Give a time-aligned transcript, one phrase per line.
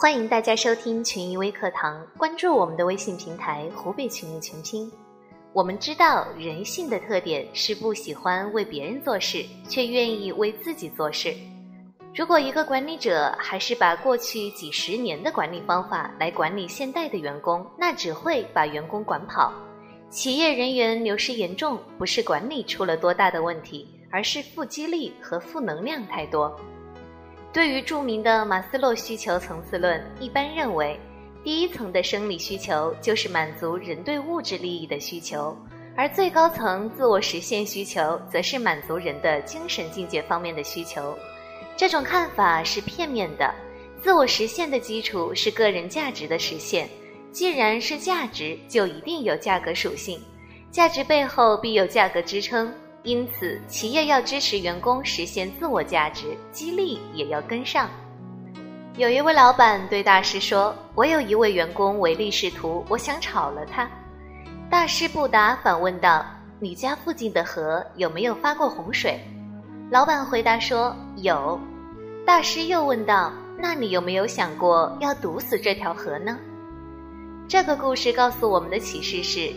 [0.00, 4.88] 欢迎大家收听群益微课堂，关注我们的微信平台“湖北群益全拼”。
[5.52, 11.34] 我们知道人性的特点是不喜欢为别人做事，却愿意为自己做事。
[12.14, 19.52] 如果一个管理者还是把过去几十年的管理方法来管理现代的员工，那只会把员工管跑。
[20.10, 26.56] 企业人员流失严重，不是管理出了多大的问题，而是负激励和负能量太多。
[27.52, 30.98] 对于著名的马斯洛需求层次论，一般认为，
[31.42, 35.56] 第一层的生理需求就是满足人对物质利益的需求，
[35.96, 41.16] 而最高层自我实现需求，则是满足人的精神境界方面的需求。
[41.76, 43.52] 这种看法是片面的。
[44.00, 46.88] 自我实现的基础是个人价值的实现，
[47.32, 50.20] 既然是价值，就一定有价格属性，
[50.70, 52.72] 价值背后必有价格支撑。
[53.04, 57.88] 因此，企业要支持员工实现自我价值，激励也要跟上。
[58.96, 63.88] 有一位老板对大师说：“我有一位员工唯利是图，我想炒了他。”
[64.68, 66.26] 大师不答，反问道
[66.58, 69.18] ：“你家附近的河有没有发过洪水？”
[69.90, 71.58] 老板回答说：“有。”
[72.26, 76.36] 大师又问道：“那你有没有想过要堵死这条河呢？”
[77.48, 79.50] 这个故事告诉我们的启示是。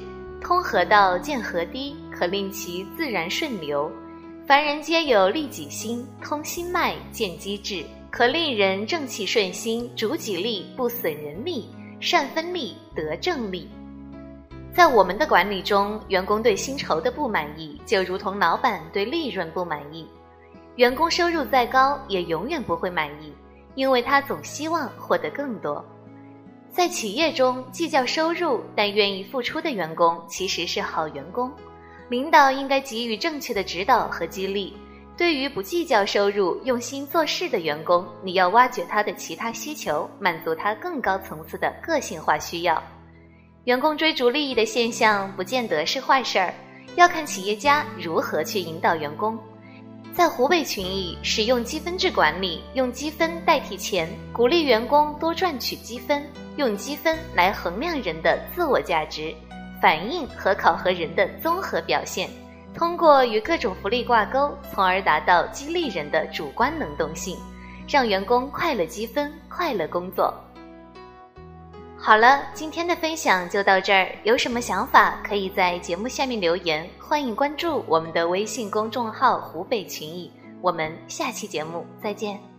[0.43, 3.89] 通河道见河堤，可令其自然顺流；
[4.45, 11.67] 凡人皆有利己心，通心脉见机智，可令人正气顺心，主己力不损人力，
[11.99, 13.67] 善分力得正力。
[14.71, 20.07] 在我们的管理中，员工对薪酬的不满意，就如同老板对利润不满意。
[20.75, 23.33] 员工收入再高，也永远不会满意，
[23.73, 25.83] 因为他总希望获得更多。
[26.69, 31.51] 在企业中，计较收入但愿意付出的员工其实是好员工。
[32.11, 34.75] 领导应该给予正确的指导和激励。
[35.15, 42.83] 对于不计较收入、用心做事的员工，你要挖掘他的其他需求，满足他更高层次的个性化需要。
[43.63, 46.53] 员工追逐利益的现象不见得是坏事儿，
[46.97, 49.39] 要看企业家如何去引导员工。
[50.13, 56.21] 在湖北群益，使用积分制管理，用积分代替钱，鼓励员工多赚取积分。
[56.57, 59.33] 用积分来衡量人的自我价值，
[59.81, 62.29] 反映和考核人的综合表现，
[62.73, 67.35] 通过与各种福利挂钩，从而达到激励人的主观能动性，
[67.87, 70.33] 让员工快乐积分，快乐工作。
[71.97, 80.31] 好了，今天的分享就到这儿，有什么想法可以在节目下面留言，欢迎关注我们的微信公众号“湖北群益”，
[80.61, 82.50] 我们下期节目再见。